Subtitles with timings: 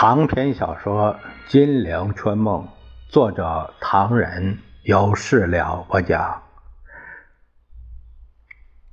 [0.00, 1.16] 长篇小说
[1.50, 2.62] 《金陵春梦》，
[3.12, 6.44] 作者唐人，有事了不讲。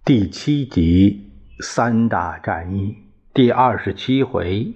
[0.04, 2.98] 第七集三大战役，
[3.36, 4.74] 第二十七回，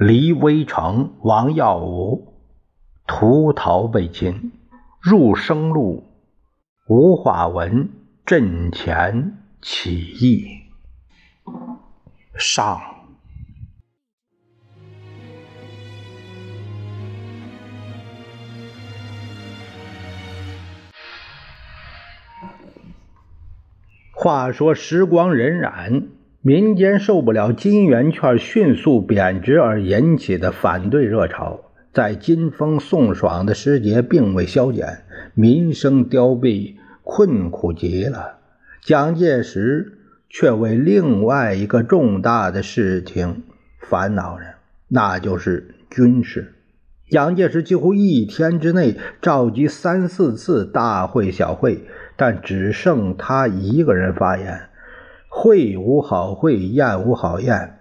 [0.00, 2.34] 离微城，王耀武
[3.06, 4.50] 屠逃被擒，
[5.00, 6.12] 入生路，
[6.88, 7.88] 吴化文
[8.24, 10.62] 阵前起义，
[12.36, 12.95] 上。
[24.18, 26.04] 话说时光荏苒，
[26.40, 31.60] 民间受不了金圆券迅速贬值而引起的反对热潮，
[31.92, 38.38] 在金风送爽的时节并未消减，民生凋敝，困苦极了。
[38.80, 39.98] 蒋介石
[40.30, 43.42] 却为另外一个重大的事情
[43.78, 44.44] 烦恼着，
[44.88, 46.54] 那就是军事。
[47.10, 51.84] 蒋介石几乎一天之内召集三四次大会小会。
[52.16, 54.68] 但只剩他一个人发言，
[55.28, 57.78] 会无好会，宴无好宴，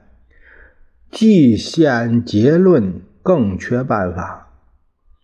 [1.09, 4.41] 既先结论，更缺办法。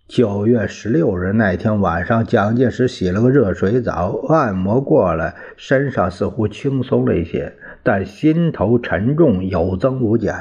[0.07, 10.33] 九月十六日那天晚上，蒋介石洗了个热水澡，按摩过了，身上似乎轻松了一些，但心头沉重有增无减。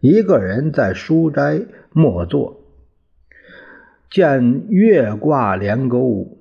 [0.00, 1.62] 一个人在书斋
[1.92, 2.60] 默坐，
[4.10, 6.35] 见月挂连钩。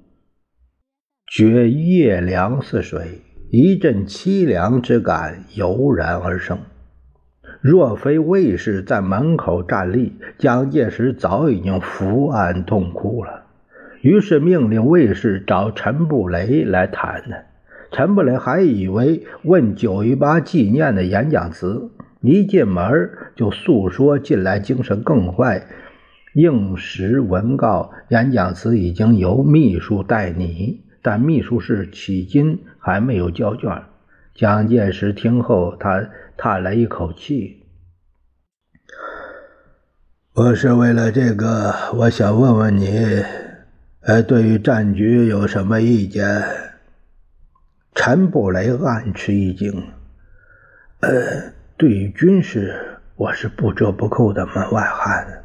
[1.27, 6.59] 觉夜凉似水，一阵凄凉之感油然而生。
[7.61, 13.45] 若非卫士在门口站立，蒋介石早已经伏案痛哭了。
[14.01, 17.45] 于是命令卫士找陈布雷来谈谈。
[17.91, 21.89] 陈布雷还以为问九一八纪念的演讲词，
[22.21, 25.65] 一进门就诉说近来精神更坏，
[26.35, 30.84] 应时文告演讲词已经由秘书代拟。
[31.05, 33.83] 但秘书室迄今还没有交卷。
[34.33, 37.63] 蒋介石听后，他叹了一口气
[40.33, 43.23] ：“不是为了这个，我想问问你，
[44.01, 46.43] 呃，对于战局有什么意见？”
[47.93, 49.71] 陈布雷暗吃一惊
[51.01, 55.43] ：“呃，对于军事，我是不折不扣的门外汉。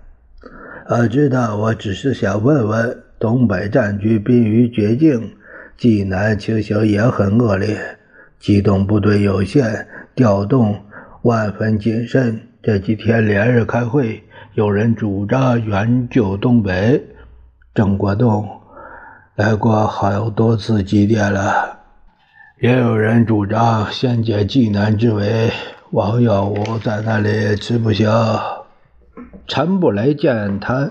[0.86, 5.36] 呃知道，我只是想问问，东北战局濒于绝境。”
[5.80, 7.74] 济南情形也很恶劣，
[8.38, 10.78] 机动部队有限，调动
[11.22, 12.38] 万分谨慎。
[12.62, 17.02] 这几天连日开会，有人主张援救东北。
[17.72, 18.46] 郑国栋
[19.36, 21.78] 来过好多次祭奠了，
[22.60, 25.50] 也有人主张先解济南之围。
[25.92, 28.66] 王耀武在那里吃不消。
[29.46, 30.90] 陈布雷见他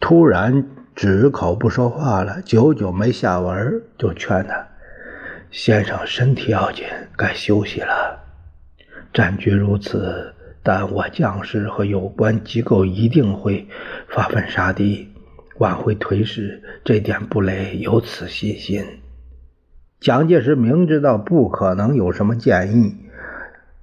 [0.00, 0.66] 突然。
[0.96, 4.66] 止口不说话了，久久没下文，就劝他
[5.52, 6.86] ：“先生身体要紧，
[7.18, 8.18] 该休息了。
[9.12, 13.68] 战局如此，但我将士和有关机构一定会
[14.08, 15.12] 发奋杀敌，
[15.58, 16.62] 挽回颓势。
[16.82, 18.82] 这点布雷有此信心。”
[20.00, 22.96] 蒋介石明知道不可能有什么建议，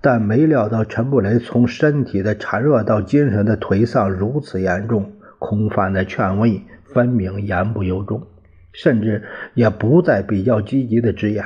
[0.01, 6.63] 但没料到陈布雷从身体的孱弱到精神的颓丧如此严重，空泛的劝慰。
[6.93, 8.27] 分明言不由衷，
[8.71, 9.23] 甚至
[9.53, 11.43] 也不再比较积极的直言。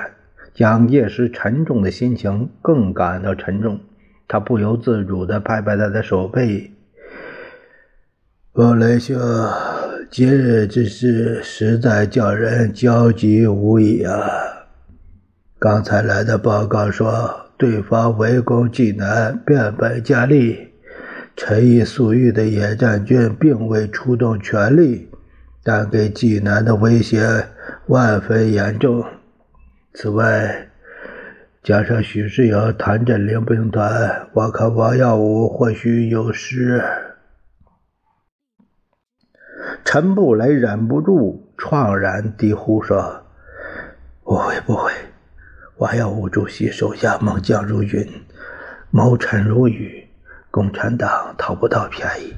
[0.54, 3.80] 蒋介石沉重的心情更感到沉重，
[4.28, 6.72] 他不由自主地拍拍他的手背
[8.52, 9.16] ：“布雷兄，
[10.10, 14.20] 今日之事实在叫人焦急无已啊！
[15.60, 20.70] 刚才来的报告说，对方围攻济南，变本加厉，
[21.36, 25.07] 陈毅粟裕的野战军并未出动全力。”
[25.68, 27.46] 但给济南的威胁
[27.88, 29.06] 万分严重。
[29.94, 30.70] 此外，
[31.62, 36.82] 加上许世友、谭震领兵团，我看王耀武或许有失。
[39.84, 43.26] 陈布雷忍不住怆然低呼说
[44.24, 44.90] ：“不会，不会！
[45.80, 48.10] 王耀武主席手下猛将如云，
[48.90, 50.08] 谋臣如雨，
[50.50, 52.34] 共产党讨不到便宜。”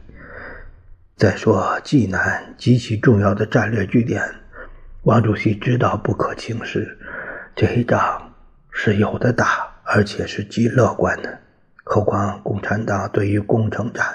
[1.19, 4.23] 再说济南极其重要的战略据点，
[5.03, 6.97] 王主席知道不可轻视，
[7.53, 8.31] 这一仗
[8.71, 11.39] 是有的打，而且是极乐观的。
[11.83, 14.05] 何况共产党对于攻城战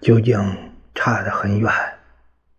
[0.00, 0.38] 究竟
[0.94, 1.72] 差得很远。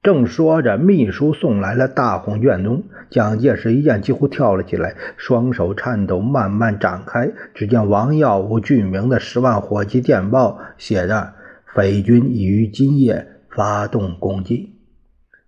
[0.04, 7.32] 正说着，秘书送来了大红卷宗，蒋介石一见，几乎跳了起来，双手颤抖，慢慢展开。
[7.54, 11.36] 只见王耀武具名的十万火急电报，写着。
[11.74, 14.78] 匪军已于今夜发动攻击。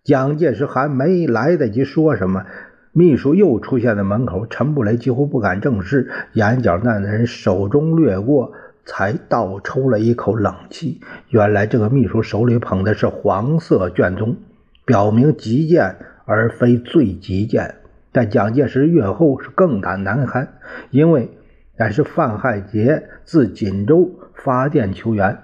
[0.03, 2.45] 蒋介石还没来得及说什么，
[2.91, 4.45] 秘书又出现在门口。
[4.47, 8.51] 陈布雷几乎不敢正视，眼角那人手中掠过，
[8.83, 10.99] 才倒抽了一口冷气。
[11.29, 14.35] 原来这个秘书手里捧的是黄色卷宗，
[14.83, 17.75] 表明急件而非最急件。
[18.11, 20.55] 但蒋介石阅后是更感难堪，
[20.89, 21.29] 因为
[21.77, 25.39] 乃是范汉杰自锦州发电求援，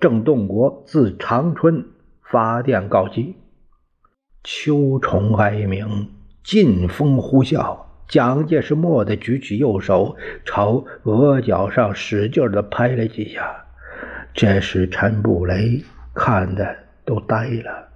[0.00, 1.84] 郑洞国自长春
[2.22, 3.34] 发电告急。
[4.44, 6.10] 秋虫哀鸣，
[6.44, 7.86] 劲风呼啸。
[8.06, 13.66] 蒋介石蓦地举起右手，朝额角上使劲地拍了几下。
[14.32, 15.82] 这时陈布雷
[16.14, 17.88] 看的都呆了，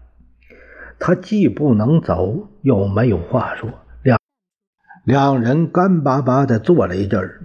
[0.98, 3.70] 他既不能走，又没有话说。
[4.02, 4.18] 两
[5.04, 7.40] 两人干巴巴地坐了一阵儿。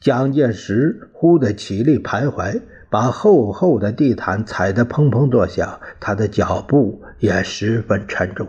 [0.00, 2.62] 蒋介石忽地起立徘徊。
[2.96, 8.48] 把厚厚的地毯踩得砰砰作响，他的脚步也十分沉重。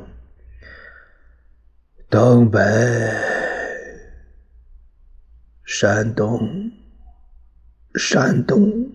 [2.10, 2.62] 东北、
[5.66, 6.72] 山东、
[7.96, 8.90] 山东，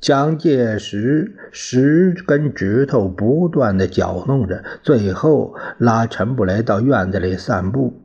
[0.00, 8.02] 蒋介石十根指头不断的搅弄着，最后拉陈布雷到院子里散步。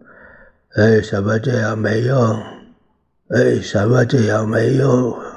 [0.75, 2.43] 为什么这样没用？
[3.27, 5.30] 为什么这样没用？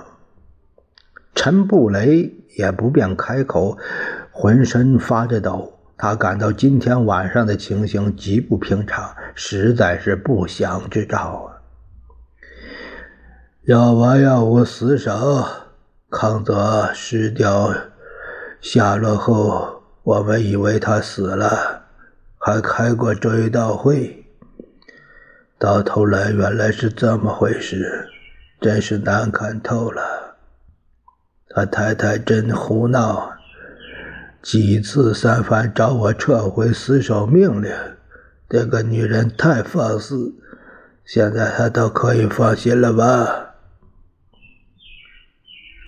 [1.35, 3.77] 陈布雷也不便开口，
[4.31, 5.73] 浑身发着抖。
[5.97, 11.63] 他感到今天晚上的情形极不平常，实在是不祥之兆啊！
[13.65, 15.47] 要我要无死守，
[16.11, 17.73] 康泽失掉
[18.61, 21.85] 下落后，我们以为他死了，
[22.39, 24.27] 还开过追悼会。
[25.59, 28.09] 到头来原来是这么回事，
[28.61, 30.24] 真是难看透了。
[31.55, 33.31] 他太太真胡闹，
[34.43, 37.71] 几次三番找我撤回死守命令。
[38.49, 40.35] 这个女人太放肆，
[41.05, 43.55] 现在他都可以放心了吧？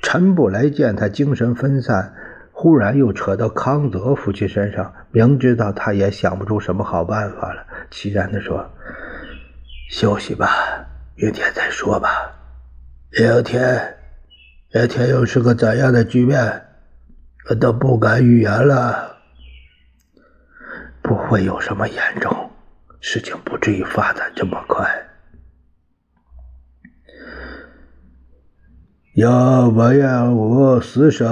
[0.00, 2.14] 陈布雷见他精神分散，
[2.52, 8.70] 忽然又扯到康泽夫妻身上，明知道他也想不出什么好办法了，凄然地说
[9.90, 10.48] ：“休息吧，
[11.16, 12.08] 明天再说吧。
[13.10, 13.94] 明天。”
[14.78, 16.66] 这天又是个怎样的局面，
[17.48, 19.16] 我都不敢预言了。
[21.00, 22.50] 不会有什么严重，
[23.00, 24.86] 事情不至于发展这么快。
[29.14, 31.24] 要不要我死守？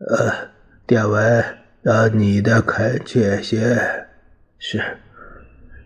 [0.00, 0.50] 呃，
[0.86, 1.42] 电文
[1.80, 4.06] 让你的恳切些。
[4.58, 4.98] 是，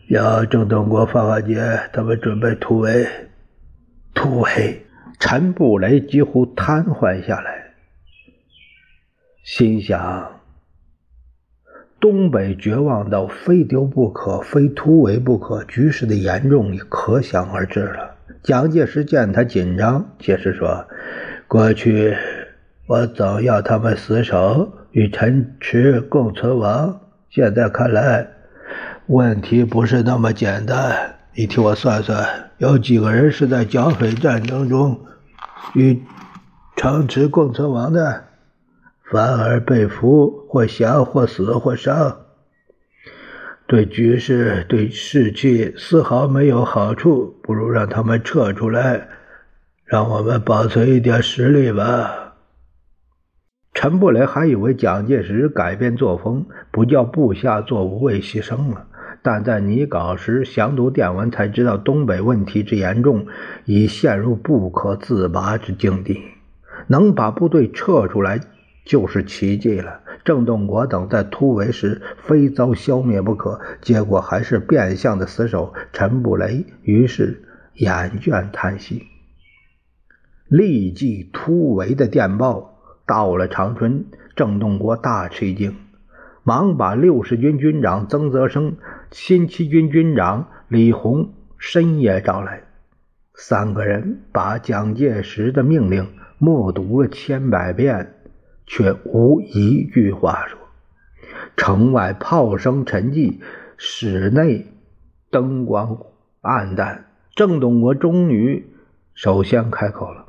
[0.09, 3.09] 要郑东国、范华杰他们准备突围，
[4.13, 4.85] 突围。
[5.25, 7.75] 陈布雷几乎瘫痪下来，
[9.45, 10.41] 心想：
[12.01, 18.17] 东北绝望到非丢不可、非突围不可，局势的严重可想而知了。
[18.43, 20.85] 蒋介石见他紧张，解释说
[21.47, 22.17] ：“过去
[22.89, 27.01] 我总要他们死守，与陈池共存亡。
[27.31, 28.27] 现在看来，
[29.07, 31.15] 问题不是那么简单。
[31.37, 34.99] 你替我算算，有几个人是在剿匪战争中？”
[35.75, 36.03] 与
[36.77, 38.25] 城池共存亡的，
[39.11, 42.19] 反而被俘或降或死或伤，
[43.67, 47.39] 对局势对士气丝毫没有好处。
[47.43, 49.09] 不如让他们撤出来，
[49.85, 52.35] 让我们保存一点实力吧。
[53.75, 58.87] 陈布雷还以为蒋介石改变作风，不叫部下做无谓牺牲了。
[59.23, 63.27] 但在拟稿时详读电文，才知道东北问题之严重，
[63.65, 66.21] 已陷入不可自拔之境地。
[66.89, 68.41] 能把部队撤出来
[68.85, 70.01] 就是奇迹了。
[70.25, 75.73] 郑洞国等在突围时非遭消灭不可，结果还是变相的死守。
[75.93, 77.43] 陈布雷于是
[77.75, 79.07] 厌倦叹息。
[80.49, 84.05] 立即突围的电报到了长春，
[84.37, 85.77] 郑洞国大吃一惊。
[86.45, 88.77] 忙把六十军军长曾泽生、
[89.13, 92.63] 新七军军长李鸿深夜找来，
[93.35, 98.15] 三个人把蒋介石的命令默读了千百遍，
[98.67, 100.59] 却无一句话说。
[101.57, 103.41] 城外炮声沉寂，
[103.77, 104.67] 室内
[105.31, 105.99] 灯光
[106.41, 107.07] 暗淡。
[107.35, 108.67] 郑洞国终于
[109.15, 110.27] 首先开口了：“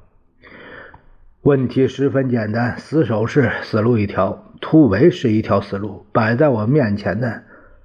[1.42, 7.44] 问题十分简单，死守是死路一条。”突围是一条死路，摆在我面前的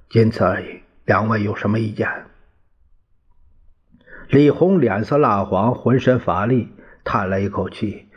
[0.09, 0.81] 仅此而已。
[1.09, 2.07] 两位有什么意见？
[4.29, 6.69] 李红脸色蜡黄，浑身乏力，
[7.03, 8.09] 叹了一口气：“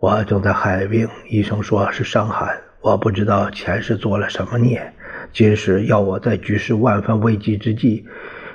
[0.00, 2.62] 我正在害病，医生说是伤寒。
[2.80, 4.92] 我不知道前世做了什么孽，
[5.32, 8.08] 今世要我在局势万分危急之际，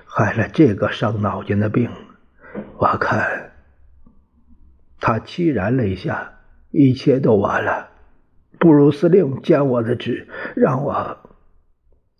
[0.06, 1.90] 害了这个伤脑筋的病。
[2.78, 3.54] 我看
[5.00, 6.40] 他凄然泪下，
[6.72, 7.88] 一切都完了。
[8.60, 11.25] 不如司令见我的旨，让我。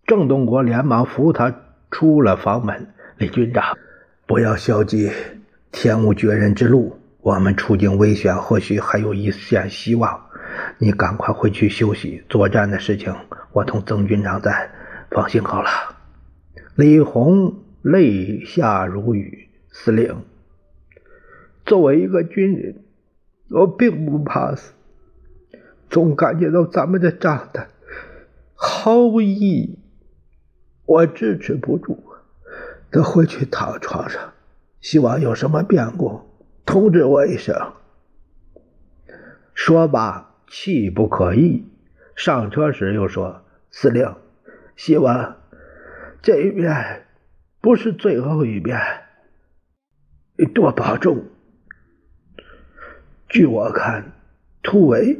[0.06, 2.94] 郑东国连忙扶他出了房门。
[3.18, 3.78] 李军长，
[4.28, 5.12] 不要消极，
[5.72, 7.00] 天无绝人之路。
[7.22, 10.28] 我们处境危险，或许还有一线希望。
[10.78, 12.24] 你赶快回去休息。
[12.30, 13.16] 作战的事情，
[13.52, 14.72] 我同曾军长在，
[15.10, 15.70] 放心好了。
[16.76, 19.50] 李红泪下如雨。
[19.78, 20.24] 司令，
[21.66, 22.86] 作为一个军人，
[23.50, 24.72] 我并不怕死，
[25.90, 27.68] 总感觉到咱们的仗的
[28.54, 29.80] 毫无意义。
[30.86, 31.98] 我支持不住，
[32.92, 34.34] 得回去躺床上。
[34.82, 36.22] 希望有什么变故，
[36.66, 37.74] 通知我一声。
[39.56, 41.66] 说罢，气不可抑。
[42.16, 44.16] 上车时又说：“司令，
[44.76, 45.38] 希望
[46.22, 47.08] 这一遍
[47.62, 48.80] 不是最后一遍，
[50.38, 51.26] 你多保重。
[53.28, 54.14] 据我看，
[54.62, 55.20] 突围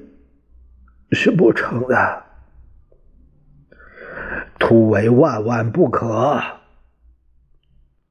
[1.12, 2.25] 是不成的。”
[4.68, 6.42] 突围万万不可！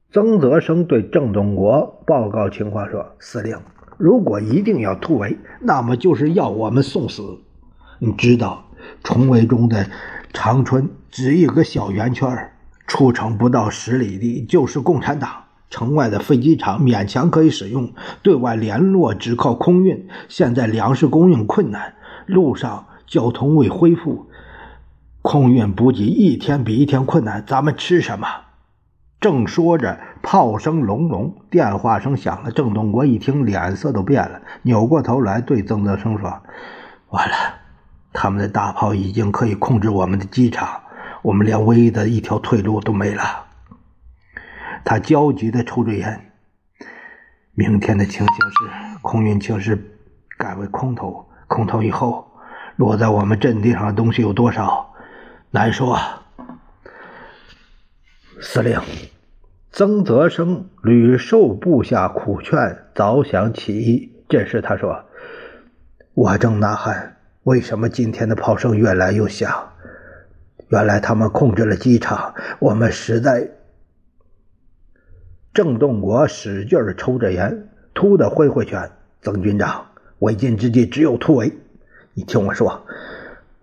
[0.09, 3.57] 曾泽生对郑东国报告情况说：“司令，
[3.97, 7.41] 如果一定要突围，那么就是要我们送死。
[7.99, 8.67] 你知道，
[9.03, 9.85] 重围中的
[10.31, 12.53] 长春只一个小圆圈，
[12.87, 15.29] 出城不到十里地就是共产党。
[15.69, 17.91] 城外的飞机场勉强可以使用，
[18.23, 20.07] 对外联络只靠空运。
[20.29, 21.95] 现在粮食供应困难，
[22.25, 24.27] 路上交通未恢复。”
[25.27, 28.27] 空运补给一天比一天困难，咱们吃什么？
[29.19, 32.51] 正说着，炮声隆隆，电话声响了。
[32.51, 36.43] 郑东国一听，脸色都变了，扭过头来对曾泽生说
[37.09, 37.35] ：“完了，
[38.13, 40.81] 他们的大炮已经可以控制我们的机场，
[41.23, 43.23] 我们连唯一的一条退路都没了。”
[44.85, 46.33] 他焦急地抽着烟。
[47.55, 49.97] 明天的情形是，空运情势
[50.37, 52.27] 改为空投，空投以后，
[52.75, 54.91] 落在我们阵地上的东西有多少？
[55.55, 55.97] 难说，
[58.41, 58.77] 司令，
[59.71, 64.11] 曾泽生屡受部下苦劝，早想起义。
[64.27, 65.05] 这时他说
[66.13, 69.71] ：“我正呐喊，为什么今天的炮声越来越响？
[70.67, 73.51] 原来他们控制了机场，我们实在……”
[75.55, 78.91] 郑洞国使劲抽着烟，突的挥挥拳
[79.23, 79.85] ：“曾军长，
[80.19, 81.57] 为今之计只有突围。
[82.13, 82.85] 你听我说。”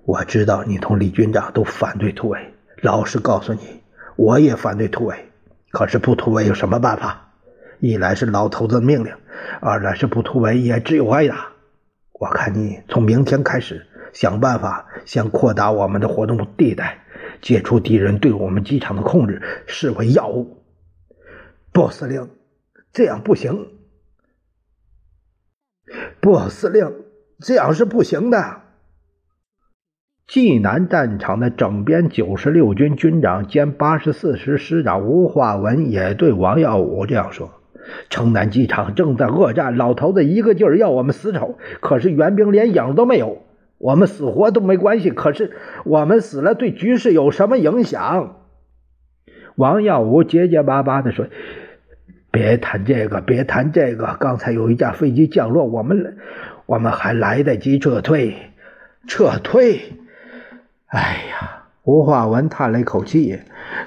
[0.05, 3.83] 我知道你同李军长都反对突围，老实告诉你，
[4.17, 5.17] 我也反对突围。
[5.71, 7.33] 可是不突围有什么办法？
[7.79, 9.15] 一来是老头子的命令，
[9.61, 11.53] 二来是不突围也只有挨打。
[12.13, 17.05] 我看你从明天开始想办法，先扩大我们的活动地带，
[17.41, 20.65] 解除敌人对我们机场的控制，视为要务。
[21.73, 22.29] 不，司令，
[22.93, 23.69] 这样不行。
[26.21, 27.05] 不，司令，
[27.39, 28.62] 这样是不行的。
[30.33, 37.51] 济南战场的整编九十六军军长兼八十四师师长吴化文也对王耀武这样说
[38.09, 43.43] ：“城南机场正在恶战，老头子一个劲儿要我们死守，可是援兵连影都没有。
[43.77, 45.53] 我们死活都没关系，可是
[45.85, 48.37] 我们死了对局势有什么影响？”
[49.57, 51.27] 王耀武结结巴巴地说
[52.33, 54.17] ：“别谈这个，别谈这个。
[54.19, 56.17] 刚才有一架飞机降落，我们
[56.65, 58.35] 我们还来得及撤退，
[59.07, 59.79] 撤退。”
[60.93, 63.41] 哎呀，吴化文叹了一口气：“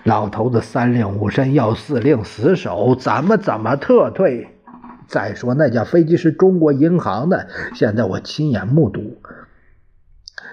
[0.05, 4.47] 老头子三令五申要四令死守，咱们怎么撤退？
[5.07, 9.21] 再说那架飞机是中国银行的，现在我亲眼目睹，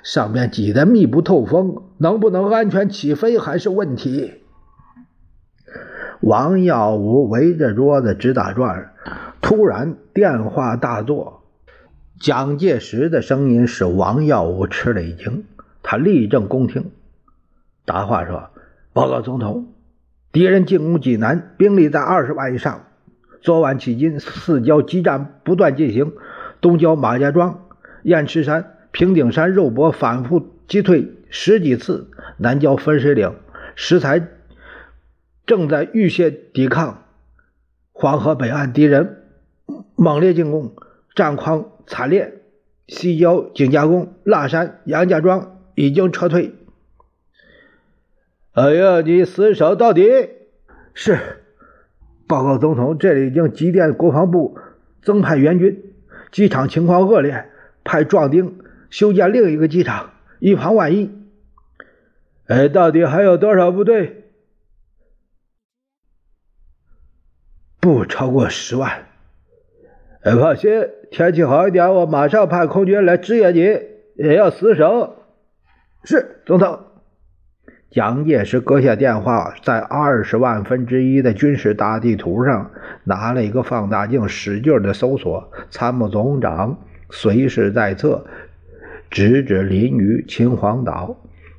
[0.04, 4.34] 上面挤得密不透风，能不能安全起飞还是问题。”
[6.20, 8.92] 王耀武围着桌子直打转，
[9.40, 11.44] 突然电话大作，
[12.20, 15.46] 蒋介石的声音使王耀武吃了一惊。
[15.92, 16.90] 他立正恭听，
[17.84, 18.48] 答话说
[18.94, 19.74] ：“报告总统，
[20.32, 22.86] 敌人进攻济南，兵力在二十万以上。
[23.42, 26.12] 昨晚迄今，四郊激战不断进行。
[26.62, 27.66] 东郊马家庄、
[28.04, 32.08] 雁池山、平顶山肉搏反复击退十几次。
[32.38, 33.34] 南郊分水岭、
[33.74, 34.28] 石材
[35.44, 37.02] 正在浴血抵抗。
[37.92, 39.24] 黄河北岸敌人
[39.94, 40.74] 猛烈进攻，
[41.14, 42.40] 战况惨烈。
[42.88, 46.54] 西郊景家宫、腊山、杨家庄。”已经撤退。
[48.52, 50.28] 哎呀，你死守到底！
[50.92, 51.18] 是，
[52.28, 54.58] 报告总统，这里已经急电国防部
[55.02, 55.94] 增派援军，
[56.30, 57.46] 机场情况恶劣，
[57.82, 58.58] 派壮丁
[58.90, 61.10] 修建另一个机场，以防万一。
[62.46, 64.24] 哎，到底还有多少部队？
[67.80, 69.06] 不超过十万。
[70.20, 73.60] 哎，放心，天气好一点，我马上派空军来支援你，
[74.22, 75.21] 也要死守。
[76.04, 76.80] 是，总统。
[77.90, 82.70] 蒋介石搁下电话，在二十万分之一的军事大地图上
[83.04, 85.52] 拿了一个放大镜，使劲的搜索。
[85.70, 86.76] 参谋总长
[87.10, 88.24] 随时在侧，
[89.10, 91.16] 直指临榆、秦皇岛。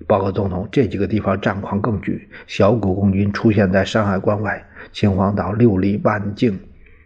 [0.08, 6.60] 报告总统，这几个地方战况更剧，小股共军出现在山海关外，秦皇岛六里半径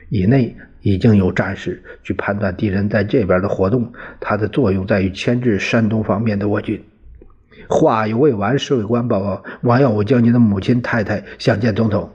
[0.10, 0.56] 以内。
[0.82, 3.92] 已经有战士去判断敌人在这边的活动，
[4.22, 6.82] 它的作用在于牵制山东方面的我军。
[7.70, 12.12] 话犹未完，侍卫官报告：王耀武将军的母亲、太太想见总统。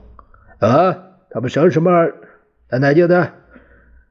[0.59, 0.97] 啊，
[1.29, 1.91] 他们什么什么？
[2.69, 3.31] 在南京的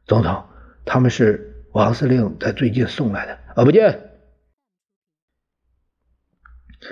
[0.06, 0.44] 总统，
[0.84, 3.38] 他们是王司令在最近送来的。
[3.54, 4.11] 啊，不见。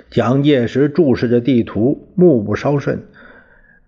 [0.09, 3.07] 蒋介石注视着地图，目不稍顺。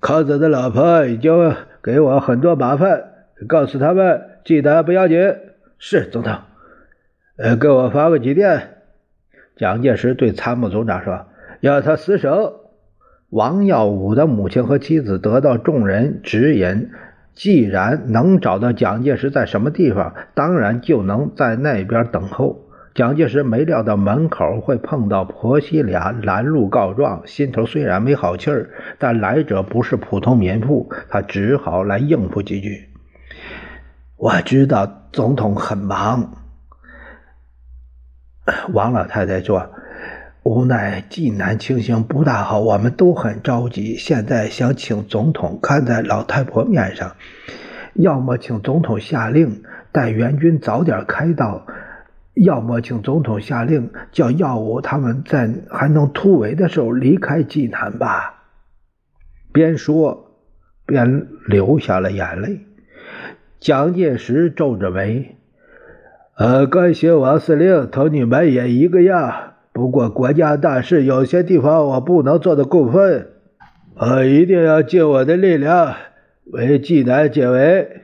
[0.02, 3.10] 康子的老婆已经给我很多麻烦。
[3.48, 5.18] 告诉他们，记得不要紧。
[5.80, 6.40] 是总统，
[7.38, 8.73] 呃，给我发个急电。
[9.56, 11.28] 蒋介石对参谋总长说
[11.62, 12.62] ：“要他死守。”
[13.30, 16.90] 王耀武的母亲和妻子得到众人指引，
[17.34, 22.60] 既然能找到蒋介石在什么地方，当然就能在那边等候。
[22.94, 28.70] 蒋介石没料到门口会碰到婆媳俩拦路告状，心头虽然没好气儿，
[29.00, 32.90] 但来者不是普通民妇，他只好来应付几句。
[34.16, 36.43] 我知道总统很忙，
[38.74, 39.72] 王老太太说
[40.44, 43.96] ：“无奈济南情形不大好，我们都很着急。
[43.96, 47.16] 现在想请总统看在老太婆面上，
[47.94, 49.64] 要么请总统下令
[49.94, 51.66] 带援军早点开到，
[52.34, 58.44] 要么请总统下令叫耀武他们在还能突围的时候离开济南吧。”
[59.54, 60.36] 边说
[60.86, 62.66] 边流下了眼泪。
[63.62, 65.38] 蒋介石皱着眉
[66.36, 69.54] ：“呃，感谢王司令，同你们也一个样。
[69.72, 73.30] 不过国家大事，有些地方我不能做的过分。
[73.96, 75.94] 我一定要尽我的力量
[76.46, 78.02] 为济南解围。”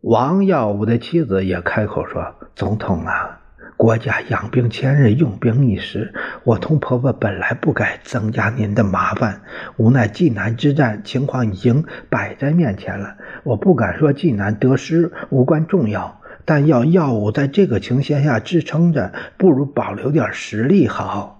[0.00, 3.38] 王耀武的妻子也开口说：“总统啊。”
[3.76, 6.12] 国家养兵千日，用兵一时。
[6.44, 9.40] 我同婆婆本来不该增加您的麻烦，
[9.78, 13.16] 无奈济南之战情况已经摆在面前了。
[13.42, 21.36] 我不敢说济南得失无关重要，但要耀武在这个情形下支撑着，不如保留点实力好。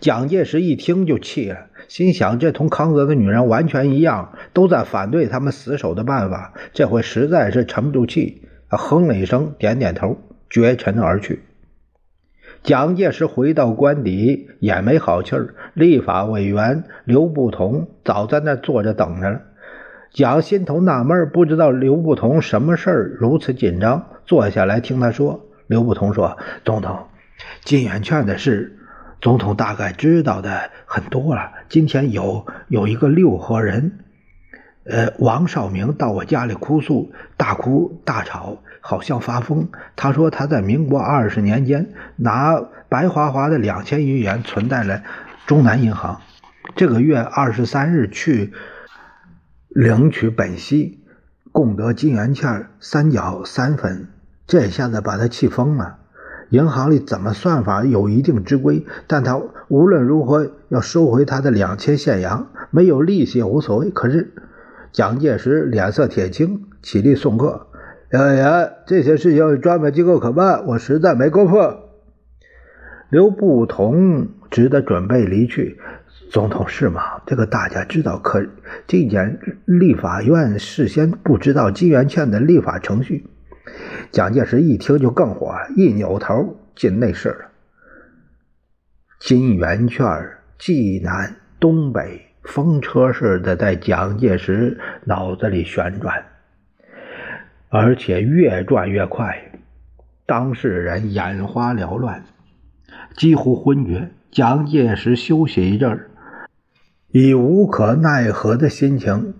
[0.00, 6.52] 蒋介石一听就气了，心想：这同康泽的女人完全一样，都在反对他们死守的办法。
[6.72, 10.18] 这回实在是沉不住气，他哼了一声，点点头，
[10.50, 11.42] 绝尘而去。
[12.64, 19.42] 蒋介石回到官邸也没好气儿，立法委员刘步同早在那坐着等着了。
[20.10, 25.44] 蒋心头纳闷，不知道刘步同什么事儿如此紧张，坐下来听他说。
[25.66, 27.08] 刘步同说：“总统，
[27.62, 28.78] 金圆券的事，
[29.20, 31.50] 总统大概知道的很多了。
[31.68, 33.98] 今天有有一个六合人。”
[34.90, 39.68] 呃，王少明到我家里哭诉，大哭大吵，好像发疯。
[39.94, 45.02] 他说他在民国二十年间拿白花花的两千余元存在了
[45.46, 46.22] 中南银行，
[46.74, 48.54] 这个月二十三日去
[49.68, 50.98] 领取本息，
[51.52, 54.08] 共得金圆券三角三分。
[54.46, 55.98] 这下子把他气疯了。
[56.50, 63.90] 银行里怎么算法有一定之规，但他无论如何要收回他的两千现洋，没有利息也无所谓。
[63.90, 64.32] 可是。
[64.90, 67.66] 蒋介石脸色铁青，起立送客。
[68.08, 71.58] 刘言，这些事情专门机构可办，我实在没工夫。
[73.10, 75.78] 刘步同只得准备离去。
[76.30, 77.20] 总统是吗？
[77.26, 78.46] 这个大家知道，可
[78.86, 83.26] 这件立法院事先不知道金圆券的立法程序。
[84.10, 87.46] 蒋介石一听就更火，一扭头进内室了。
[89.20, 90.06] 金圆券，
[90.58, 92.24] 济南东北。
[92.44, 96.24] 风车似的在蒋介石脑子里旋转，
[97.68, 99.52] 而且越转越快。
[100.24, 102.24] 当事人眼花缭乱，
[103.18, 104.12] 几乎昏厥。
[104.30, 106.07] 蒋介石休息一阵儿，
[107.10, 109.32] 以无可奈何的心情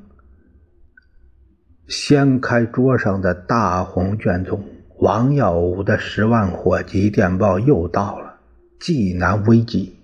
[1.87, 4.65] 掀开桌上的大红卷宗。
[4.97, 8.39] 王耀武的十万火急电报又到了：
[8.81, 9.97] 济南危急，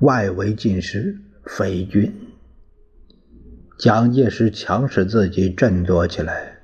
[0.00, 2.12] 外围尽失，匪军。
[3.78, 6.58] 蒋介石强使自己振作起来，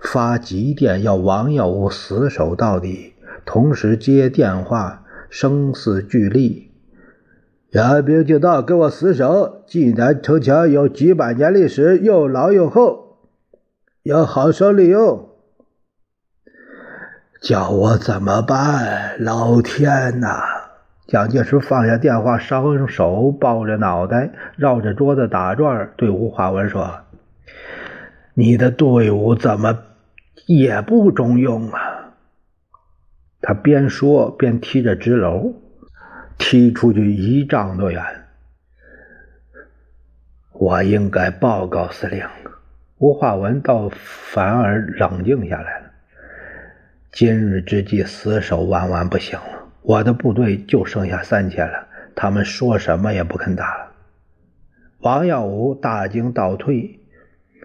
[0.00, 6.65] 发急电要王耀武死守到底，同时接电话，声嘶俱厉
[7.70, 9.62] ：“援兵就到，给我死守！
[9.66, 13.18] 济南城墙有几百年历史，又老又厚，
[14.02, 15.30] 要好生利用。”
[17.42, 19.22] 叫我怎么办？
[19.22, 20.40] 老天呐！
[21.06, 27.00] 蒋介石放下电话，双手抱着脑袋，绕着桌子打转，对吴华文说
[28.34, 29.78] ：“你的队伍怎么
[30.46, 32.14] 也不中用啊？”
[33.42, 35.54] 他边说边踢着纸篓，
[36.38, 38.02] 踢出去一丈多远。
[40.52, 42.26] 我应该报告司令。
[42.98, 45.90] 吴化文倒反而冷静下来了。
[47.12, 49.68] 今日之计，死守万万不行了。
[49.82, 53.92] 我的部队就剩下三千了，他们说什么也不肯打了。
[55.00, 56.98] 王耀武大惊倒退，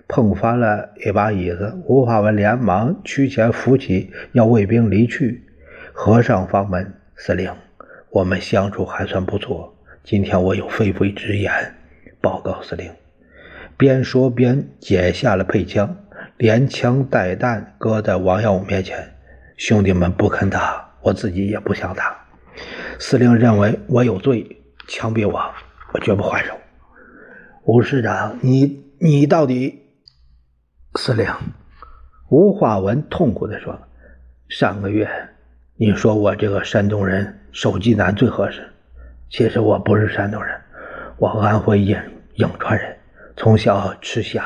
[0.07, 1.81] 碰翻了一把椅子。
[1.85, 5.43] 吴化文连忙屈前扶起，要卫兵离去，
[5.93, 6.93] 合上房门。
[7.15, 7.53] 司令，
[8.11, 9.73] 我们相处还算不错。
[10.03, 11.75] 今天我有非非之言
[12.19, 12.91] 报告司令。
[13.77, 15.95] 边说边解下了配枪，
[16.37, 19.15] 连枪带弹搁在王耀武面前。
[19.55, 22.25] 兄弟们不肯打，我自己也不想打。
[22.99, 25.39] 司令认为我有罪，枪毙我，
[25.93, 26.53] 我绝不还手。
[27.63, 29.83] 吴师长，你你到底？
[30.95, 31.27] 司令，
[32.29, 33.79] 吴化文痛苦地说
[34.49, 35.09] ：“上个月
[35.83, 38.61] 你说我这个山东人守济南最合适，
[39.31, 40.55] 其实我不是山东人，
[41.17, 41.99] 我安徽颍
[42.35, 42.95] 颍川人，
[43.35, 44.45] 从小吃香，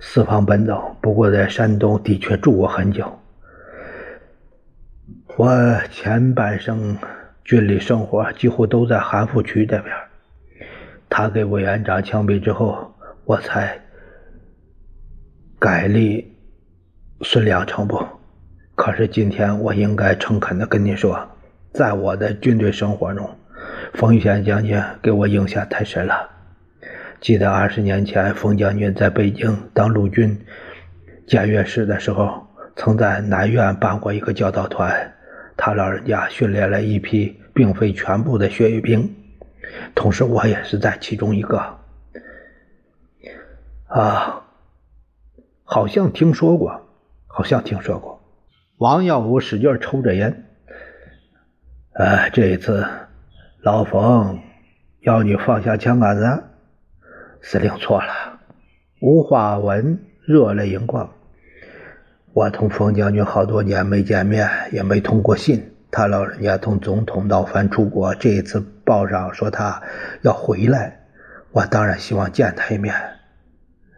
[0.00, 3.16] 四方奔走，不过在山东的确住过很久。”
[5.38, 5.48] 我
[5.92, 6.98] 前半生
[7.44, 9.94] 军旅生活几乎都在韩复区这边。
[11.08, 12.92] 他给委员长枪毙之后，
[13.24, 13.80] 我才
[15.60, 16.36] 改立
[17.20, 18.04] 孙良诚部。
[18.80, 21.28] 可是今天我应该诚恳的跟你说，
[21.70, 23.28] 在我的军队生活中，
[23.92, 26.26] 冯玉祥将军给我影响太深了。
[27.20, 30.46] 记得二十年前，冯将军在北京当陆军
[31.26, 35.12] 检阅使的时候，曾在南苑办过一个教导团。
[35.58, 39.14] 他老人家训练了一批并非全部的血雨兵，
[39.94, 41.62] 同时我也是在其中一个。
[43.88, 44.42] 啊，
[45.64, 46.80] 好像听说过，
[47.26, 48.18] 好像听说过。
[48.80, 50.42] 王耀武使劲抽着烟。
[51.92, 52.86] 呃，这一次
[53.60, 54.40] 老冯
[55.00, 56.44] 要你放下枪杆子，
[57.42, 58.40] 司令错了。
[59.02, 61.12] 吴化文热泪盈眶。
[62.32, 65.74] 我同冯将军好多年没见面，也没通过信。
[65.90, 69.82] 他老人家同总统闹翻出国，这一次报上说他
[70.22, 70.98] 要回来，
[71.52, 72.94] 我当然希望见他一面。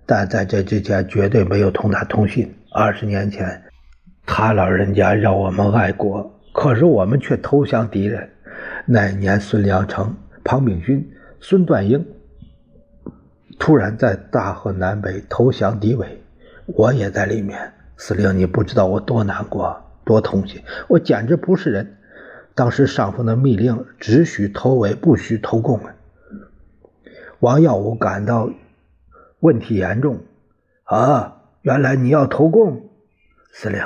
[0.06, 2.52] 但在这之前绝对没有同他通信。
[2.72, 3.62] 二十年前，
[4.24, 8.30] 他老人家让我们爱国，可是我们却投降敌人。
[8.86, 12.06] 那年，孙良诚、庞炳勋、孙段英
[13.58, 16.22] 突然在大河南北投降敌伪，
[16.66, 17.72] 我也在里面。
[17.96, 21.98] 司令，你不知道我多难过，多痛心，我简直不是人。
[22.54, 25.94] 当时上峰的密令只许投伪，不许投共啊。
[27.40, 28.50] 王耀武感到
[29.40, 30.20] 问题严重。
[30.84, 32.88] 啊，原来你要投共？
[33.52, 33.84] 司令，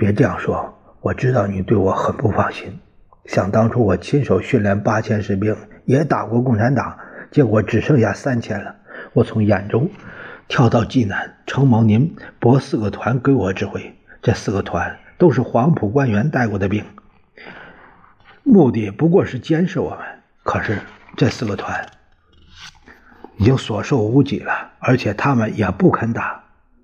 [0.00, 2.80] 别这样说，我知道你对我很不放心。
[3.26, 6.96] 想当初我亲手训练八千士兵，也打过共产党，
[7.30, 8.74] 结果只剩下三千了。
[9.12, 9.86] 我从兖州。
[10.48, 16.82] 跳到济南，承蒙您拨四个团给我指挥，这四个团都是黄埔官员带过的兵，
[18.42, 19.98] 目的不过是监视我们。
[20.42, 20.80] 可是
[21.16, 21.86] 这四个团
[23.36, 26.42] 已经所剩无几了，而且他们也不肯打，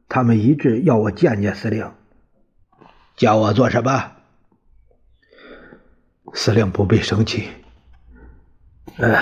[0.09, 1.90] 他们一致要我见见司令。
[3.16, 4.12] 叫我做什么？
[6.35, 7.48] 司令不必生气，
[8.98, 9.18] 呃，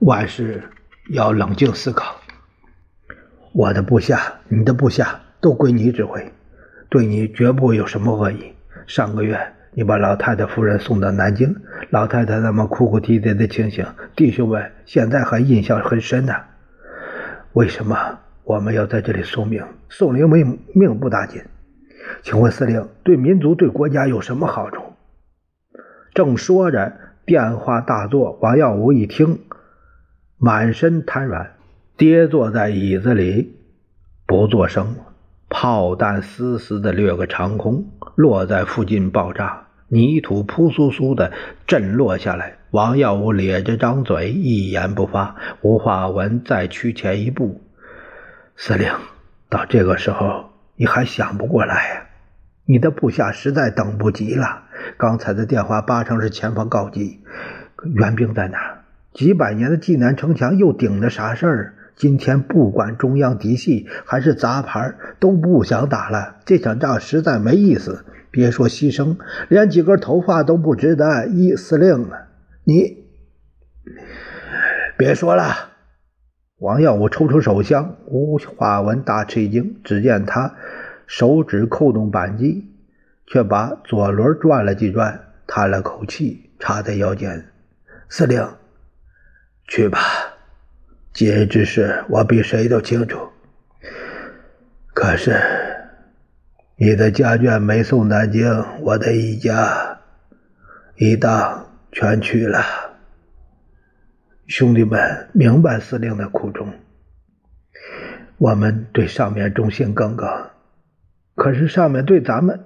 [0.00, 0.62] 万事
[1.08, 2.16] 要冷静思考。
[3.54, 6.30] 我的部下，你的部下都归你指挥，
[6.90, 8.52] 对你绝不有什么恶意。
[8.86, 11.56] 上个月你把老太太夫人送到南京，
[11.88, 16.34] 老太太那么哭哭啼啼的情形，弟兄们现在还印象很深呢。
[17.54, 19.64] 为什么我们要在这里送命？
[19.88, 21.42] 送灵命命不打紧。
[22.22, 24.82] 请问司令，对民族对国家有什么好处？
[26.14, 26.92] 正说着，
[27.24, 29.40] 电话大作，王耀武一听，
[30.38, 31.52] 满身瘫软。
[31.96, 33.56] 跌坐在椅子里，
[34.26, 34.96] 不作声。
[35.48, 41.32] 炮弹嘶嘶的掠过长空，落在附近爆炸，泥土扑簌簌的
[41.66, 42.58] 震落下来。
[42.72, 45.36] 王耀武咧着张嘴，一言不发。
[45.62, 47.62] 吴化文再趋前一步
[48.56, 48.92] ：“司令，
[49.48, 50.45] 到这个时候，
[50.76, 52.02] 你还想不过来呀？
[52.68, 54.64] 你的部下实在等不及了。
[54.96, 57.20] 刚才的电话八成是前方告急，
[57.94, 58.82] 援兵在哪？
[59.12, 61.74] 几百年的济南城墙又顶着啥事儿？
[61.94, 66.36] 今天不管中央嫡系还是杂牌，都不想打了。
[66.44, 68.04] 这场仗实在没意思。
[68.30, 69.16] 别说牺牲，
[69.48, 71.26] 连几根头发都不值得。
[71.26, 72.10] 一司令，
[72.64, 73.04] 你
[74.98, 75.75] 别说了。
[76.58, 79.80] 王耀武抽出手枪，吴化文大吃一惊。
[79.84, 80.54] 只见他
[81.06, 82.72] 手指扣动扳机，
[83.26, 87.52] 却把左轮转了几转，叹了口气，插在腰间
[88.08, 88.48] ：“司令，
[89.68, 89.98] 去吧。
[91.12, 93.18] 今日之事，我比谁都清楚。
[94.94, 95.38] 可是……”
[96.78, 99.98] 你的家眷没送南京，我的一家
[100.96, 102.60] 一当全去了。
[104.46, 106.72] 兄弟们明白司令的苦衷，
[108.38, 110.50] 我们对上面忠心耿耿，
[111.34, 112.64] 可是上面对咱们……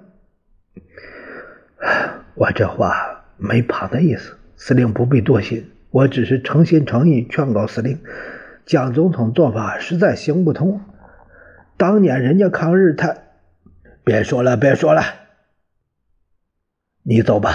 [2.35, 7.99] 我这话没旁的意思，司令不必多心，我只是诚心诚意劝告司令，
[8.63, 10.81] 蒋总统做法实在行不通。
[11.77, 13.17] 当年人家抗日，他。
[14.03, 15.01] 别说了，别说了，
[17.03, 17.51] 你走吧，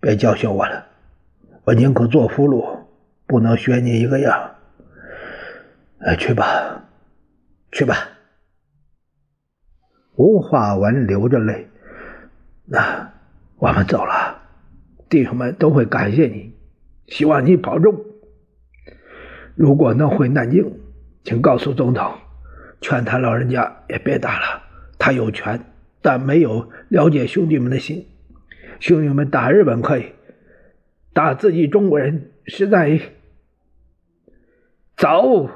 [0.00, 0.86] 别教训我了。
[1.64, 2.75] 我宁可做俘虏，
[3.26, 4.54] 不能学你一个样。
[5.98, 6.84] 哎，去吧，
[7.72, 7.94] 去吧。
[10.14, 11.68] 吴化文流着泪，
[12.66, 13.12] 那
[13.56, 14.42] 我们走了，
[15.08, 16.54] 弟兄们都会感谢你，
[17.06, 18.04] 希望你保重。
[19.54, 20.78] 如果能回南京，
[21.24, 22.14] 请告诉总统，
[22.80, 24.62] 劝他老人家也别打了。
[24.98, 25.64] 他有权，
[26.00, 28.06] 但没有了解兄弟们的心。
[28.80, 30.12] 兄弟们打日本可以，
[31.12, 33.00] 打自己中国人实在……
[34.96, 35.50] 走，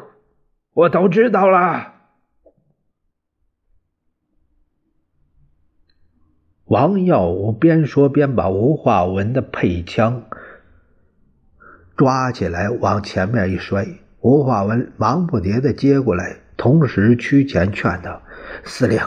[0.74, 1.94] 我都知道了。
[6.66, 10.26] 王耀武边说边把吴化文的配枪
[11.96, 13.87] 抓起来，往前面一摔。
[14.20, 18.22] 吴化文忙不迭的接过来，同时屈前劝道
[18.62, 19.00] ：“司令。”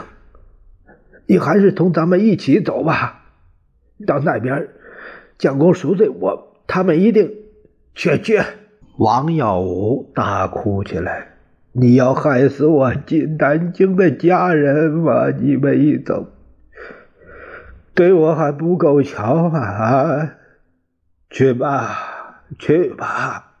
[1.26, 3.24] 你还是同咱们一起走吧，
[4.04, 4.68] 到那边
[5.38, 7.32] 将功赎罪，我他们一定
[7.94, 8.44] 去绝。
[8.96, 11.28] 王耀武大哭起来
[11.72, 15.30] ：“你要害死我进南京的家人吗？
[15.30, 16.28] 你们一走，
[17.94, 20.30] 对我还不够瞧吗？
[21.30, 23.52] 去吧，去吧。”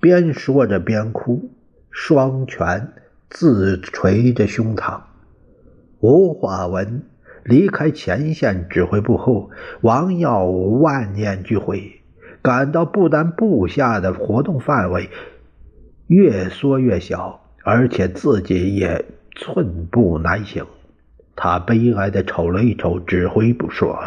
[0.00, 1.50] 边说着边哭，
[1.90, 2.92] 双拳。
[3.28, 5.00] 自捶着胸膛，
[5.98, 7.02] 吴化文
[7.42, 12.02] 离开前线指挥部后，王耀武万念俱灰，
[12.46, 15.10] 感到不但部下的活动范围
[16.06, 19.04] 越缩越小，而且自己也
[19.34, 20.64] 寸步难行。
[21.34, 23.98] 他悲哀地瞅了一瞅指挥部说、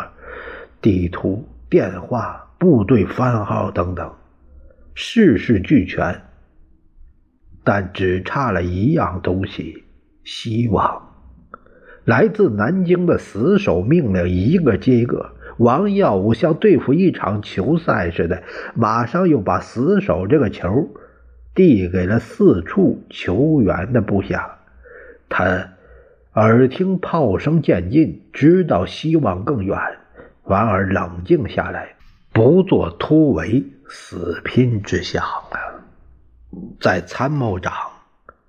[0.81, 4.09] 地图、电话、部队番号等等，
[4.95, 6.21] 事事俱全。
[7.65, 9.83] 但只差了一样东西——
[10.23, 11.09] 希望。
[12.05, 18.43] 来自南京的死守命令一个接一个，王耀武像对付一场球赛似的，
[18.75, 20.89] 马上又把死守这个球
[21.53, 24.59] 递给了四处求援的部下。
[25.27, 25.71] 他
[26.33, 29.77] 耳听炮声渐近，知道希望更远，
[30.45, 31.95] 反而冷静下来，
[32.31, 35.83] 不做突围死拼之想了。
[36.79, 37.73] 在参谋长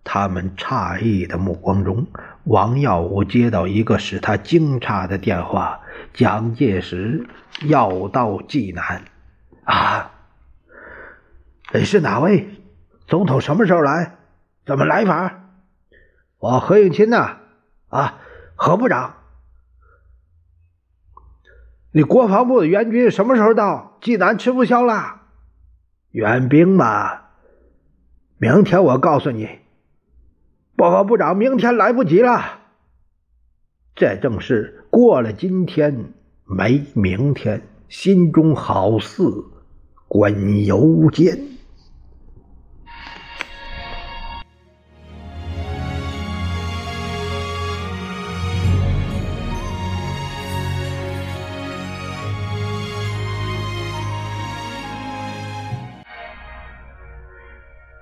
[0.05, 2.07] 他们诧异的目光中，
[2.44, 5.81] 王耀武接到一个使他惊诧的电话：
[6.12, 7.27] 蒋介石
[7.66, 9.05] 要到济南。
[9.64, 10.11] 啊，
[11.85, 12.49] 是哪位？
[13.07, 14.16] 总统什么时候来？
[14.64, 15.51] 怎么来法？
[16.38, 17.38] 我何应钦呐。
[17.88, 18.20] 啊，
[18.55, 19.16] 何部长，
[21.92, 23.99] 你国防部的援军什么时候到？
[24.01, 25.23] 济南吃不消了。
[26.11, 27.20] 援兵嘛。
[28.38, 29.59] 明天我告诉你，
[30.77, 32.61] 报告部长，明天来不及了。
[33.94, 36.12] 这正是过了今天
[36.44, 39.44] 没明天，心中好似
[40.09, 41.38] 滚油煎。